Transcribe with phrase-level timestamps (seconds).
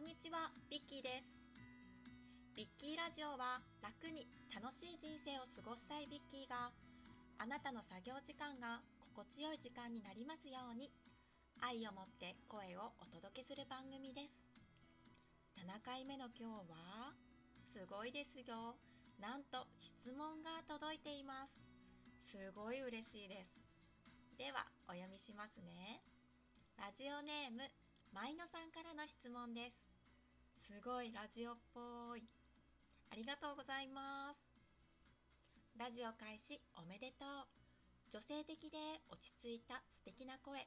[0.00, 1.28] んにちは、ビッキーです。
[2.56, 6.72] ビッキーラジオは楽に楽しい人生を過ごしたいビッキーが
[7.36, 8.80] あなたの作業時間が
[9.12, 10.88] 心地よい時間になりますように
[11.60, 14.40] 愛を持って声をお届けする番組です。
[15.68, 17.12] 7回目の今日は
[17.68, 18.80] すごいですよ。
[19.20, 21.60] なんと質問が届いています。
[22.24, 23.52] すごい嬉しいです。
[24.40, 26.00] ではお読みしますね。
[26.80, 27.68] ラジオネーム
[28.16, 29.89] マイノさんからの質問です。
[30.62, 32.22] すごいラジオっぽい。
[33.10, 34.40] ありがとうございます。
[35.78, 37.46] ラジオ開始おめでとう。
[38.10, 38.78] 女性的で
[39.10, 40.66] 落ち着いた素敵な声。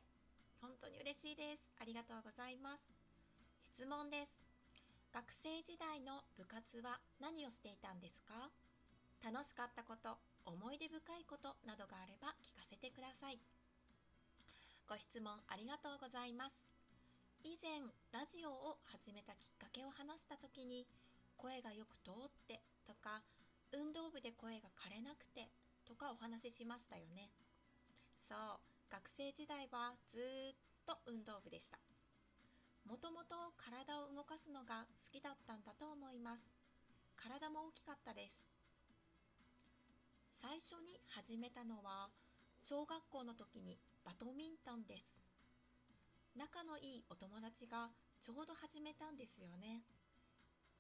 [0.62, 1.64] 本当に嬉しいです。
[1.80, 2.84] ありがとうございます。
[3.62, 4.34] 質問です。
[5.14, 8.50] 学生時代の部活は何をしていたんですか？
[9.24, 13.40] 楽しかったこと、思い出深いことなどがあれば聞かせてください。
[14.90, 16.73] ご質問ありがとうございます。
[17.44, 17.84] 以前
[18.16, 20.88] ラジオを始めたきっかけを話した時に
[21.36, 23.20] 声がよく通ってとか
[23.76, 25.52] 運動部で声が枯れなくて
[25.84, 27.28] とかお話ししましたよね。
[28.32, 30.56] そう学生時代はずっ
[30.88, 31.78] と運動部でした。
[32.88, 36.48] もともと体を動かすのが好きだったんだと思います。
[37.20, 38.48] 体も大きかったです。
[40.40, 42.08] 最初に始めたのは
[42.58, 45.23] 小学校の時にバドミントンです。
[46.36, 47.90] 仲のいいお友達が
[48.20, 49.84] ちょうど始めたんですよね。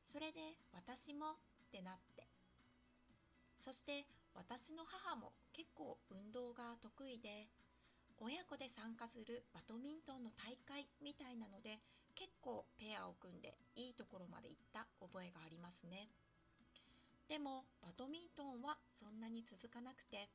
[0.07, 0.41] それで
[0.73, 1.35] 私もっ
[1.71, 2.25] てなって。
[3.59, 7.47] そして私の母も結構運動が得意で、
[8.17, 11.77] 親子で参加するバドミントンの大会みたいなので
[12.15, 16.09] 結構ペアを組んでいいところまで行った覚えがありますね。
[17.29, 20.29] でもバドミントンはそんなに続かなくて、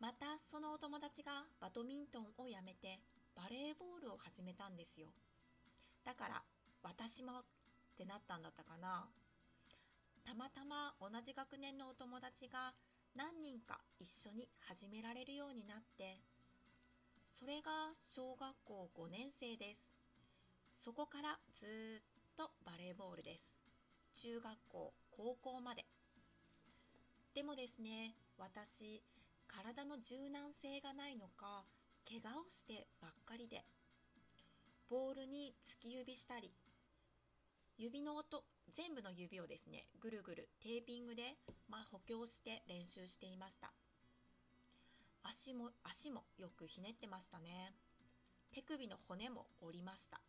[0.00, 3.00] またそのお友達がバドミントンをやめて
[3.40, 5.08] バレーボールを始めたんですよ。
[6.04, 6.42] だから
[6.82, 7.44] 私もっ
[7.96, 9.08] てなったんだったかな。
[10.24, 12.74] たまたま同じ学年のお友達が
[13.16, 16.20] 何人か一緒に始められるようになって
[17.26, 19.88] それが小学校5年生です。
[20.74, 22.02] そこからずっ
[22.36, 23.54] とバレーボールです。
[24.12, 25.86] 中学校高校まで。
[27.34, 29.02] でもですね私
[29.48, 31.64] 体の柔軟性がないのか
[32.08, 33.64] 怪我をしてばっかりで
[34.88, 36.50] ボールに突き指したり
[37.78, 41.22] 指の音全部の指をですねぐるぐるテーピングで、
[41.68, 43.72] まあ、補強して練習していました。
[45.22, 47.72] 足も足もよくひねってましたね。
[48.52, 50.20] 手首の骨も折りました。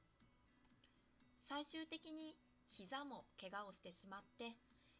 [1.40, 2.36] 最終的に
[2.70, 4.56] 膝も怪我をしてしまって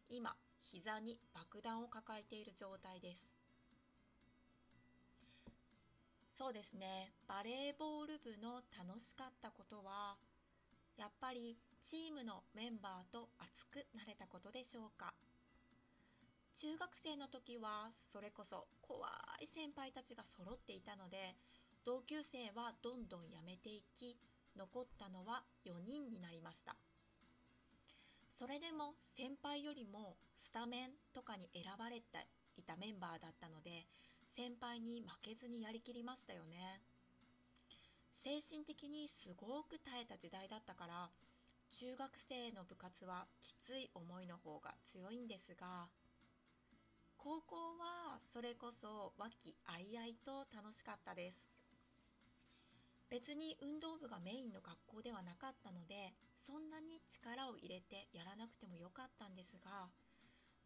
[0.08, 3.41] 今膝に爆弾を抱えている状態です。
[6.34, 7.12] そうですね。
[7.28, 10.16] バレーボール部の楽しかったことは
[10.96, 15.12] やっぱりチームのメンバーと熱くなれたことでしょうか。
[16.54, 19.08] 中学生の時はそれこそ怖
[19.40, 21.16] い先輩たちが揃っていたので
[21.84, 24.16] 同級生はどんどん辞めていき
[24.56, 26.76] 残ったのは4人になりました。
[28.32, 32.26] それでも先輩よりもスタメンとかに選ばれて
[32.56, 33.86] いたメンバーだったので
[34.34, 36.80] 先輩に負けずにやりきりましたよね。
[38.16, 41.10] 精神的にすごく耐えた時代だったから
[41.68, 45.90] 中学生の部活はきつい思いの方が強いんですが
[47.18, 51.44] 高校はそれこそ和気あいあいと楽しかったです。
[53.10, 59.92] 別に運動部がメインの学校ではなかったのでそんなに力を入れてやらなくてもよかったんですが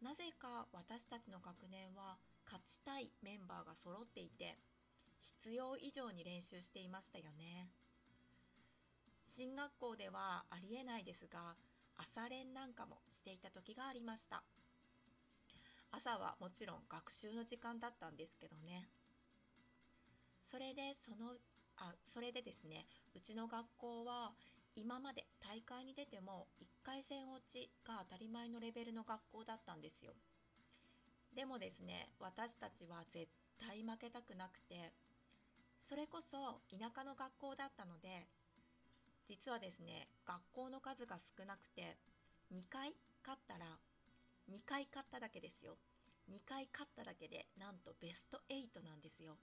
[0.01, 2.15] なぜか私たちの学年は
[2.47, 4.55] 勝ちたいメンバーが揃っていて
[5.19, 7.69] 必要以上に練習していましたよね。
[9.21, 11.57] 進学校ではありえないですが
[11.97, 14.43] 朝練なんかもしていた時がありました。
[15.91, 18.87] 朝はもちろん学習の時間だったんですけどね。
[20.41, 21.35] それでその
[21.75, 24.31] あそれでですねうちの学校は
[24.75, 30.13] 今まで大会に出ても1回戦落ちが当たり前のレベルの学校だったんですよ。
[31.37, 33.29] でもですね私たちは絶
[33.61, 34.73] 対負けたくなくて
[35.79, 38.25] それこそ田舎の学校だったので
[39.27, 41.95] 実はですね学校の数が少なくて
[42.51, 42.89] 2回
[43.21, 43.69] 勝ったら
[44.49, 45.77] 2回勝っただけですよ。
[46.31, 49.37] 2回勝っただけでなんとベスト8なんですよ。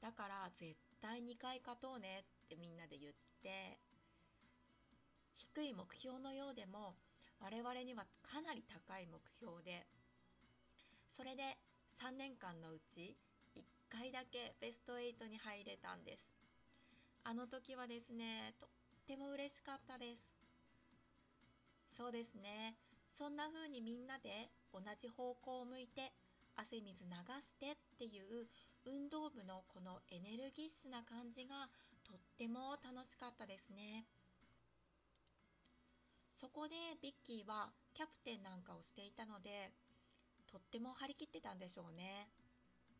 [0.00, 3.12] だから絶対2回勝とうねってみんなで言っ
[3.44, 3.78] て
[5.34, 6.96] 低い目標のようでも
[7.38, 9.86] 我々にはかなり高い目標で
[11.12, 11.42] それで
[12.00, 13.14] 3年間のうち
[13.54, 16.32] 1回だけベスト8に入れたんです。
[17.22, 18.70] あの時はですねとっ
[19.06, 20.32] ても嬉しかったです。
[21.90, 22.76] そうですね。
[23.10, 26.14] そんな風にみんなで同じ方向を向いて
[26.56, 27.10] 汗水流
[27.44, 28.48] してっていう
[28.86, 31.68] 運動部のこのエネルギッシュな感じが
[32.08, 34.06] とっても楽しかったですね。
[36.30, 39.70] そこでビッキーはキャプテンなんかをしていたので
[40.52, 42.28] とっても張り切ってたんでしょうね。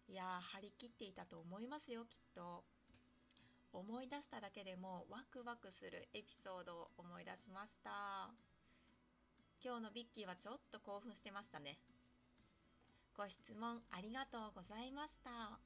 [0.09, 2.65] いや張り切っていたと思いますよきっと。
[3.75, 8.31] 思い出しただけでもワクワクするエピソードを思い出しました。
[9.63, 11.79] 今日のビッキーはちょっと興奮してましたね。
[13.15, 15.61] ご質問ありがとうございました。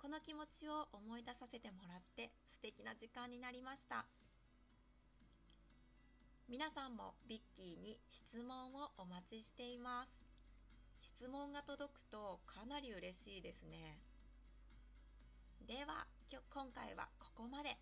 [0.00, 4.06] この気持ちを思い出させてもらって素敵な時間になりました。
[6.48, 10.23] 皆さんもビッキーに質問をお待ちしています。
[11.04, 14.00] 質問が届くとかなり嬉しいですね。
[15.68, 16.08] では
[16.48, 17.76] 今回はここまで。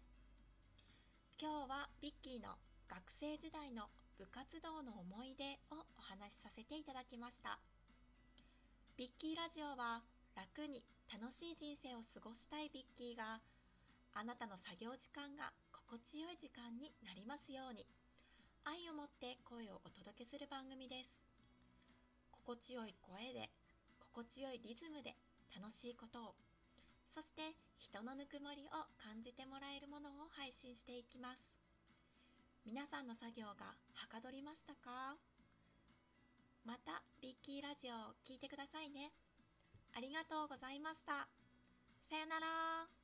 [1.41, 2.51] 今日はビッキーの
[2.91, 3.87] 学生時代の
[4.19, 7.61] 部活動の思い出をお話しさせていただきました。
[8.99, 10.03] ビッキーラジオは
[10.35, 13.39] 楽に楽しい人生を過ごしたいビッキーが
[14.15, 17.87] あなたの作業時間が心地よい時間になりますように。
[18.65, 21.31] 愛を持って声をお届けする番組です。
[22.44, 23.50] 心地よい声で
[24.00, 25.15] 心地よいリズムで
[25.55, 26.35] 楽しいことを。
[27.09, 27.43] そして
[27.77, 31.43] 人のぬくもりを感じてもらえるものを配信していきます。
[32.65, 35.17] 皆さんの作業がはかどりましたか？
[36.65, 39.12] またビッキーラジオを聴いてくださいね。
[39.95, 41.29] ありがとうございました。
[42.09, 43.01] さよなら。